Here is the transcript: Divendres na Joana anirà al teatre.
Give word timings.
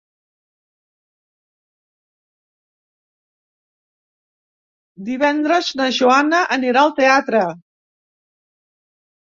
Divendres 5.11 5.71
na 5.81 5.91
Joana 5.99 6.41
anirà 6.59 6.87
al 6.87 6.95
teatre. 7.03 7.47